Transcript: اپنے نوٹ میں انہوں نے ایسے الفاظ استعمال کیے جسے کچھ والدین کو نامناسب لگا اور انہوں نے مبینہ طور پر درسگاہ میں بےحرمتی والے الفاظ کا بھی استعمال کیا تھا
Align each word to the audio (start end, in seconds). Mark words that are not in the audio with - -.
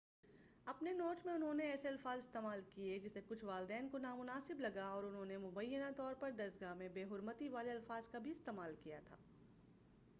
اپنے 0.67 0.91
نوٹ 0.93 1.25
میں 1.25 1.33
انہوں 1.33 1.53
نے 1.53 1.63
ایسے 1.63 1.87
الفاظ 1.87 2.17
استعمال 2.17 2.61
کیے 2.69 2.97
جسے 2.99 3.21
کچھ 3.27 3.43
والدین 3.43 3.89
کو 3.89 3.97
نامناسب 3.97 4.59
لگا 4.59 4.85
اور 4.85 5.03
انہوں 5.03 5.25
نے 5.25 5.37
مبینہ 5.37 5.89
طور 5.97 6.15
پر 6.19 6.31
درسگاہ 6.31 6.73
میں 6.73 6.89
بےحرمتی 6.89 7.49
والے 7.49 7.71
الفاظ 7.71 8.09
کا 8.09 8.19
بھی 8.19 8.31
استعمال 8.31 8.75
کیا 8.83 8.99
تھا 9.07 9.15